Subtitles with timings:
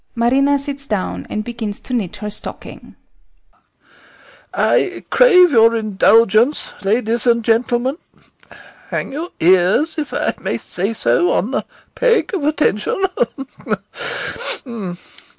[0.15, 2.95] [MARINA sits down and begins to knit her stocking]
[4.51, 7.99] I crave your indulgence, ladies and gentlemen;
[8.89, 13.05] hang your ears, if I may say so, on the peg of attention.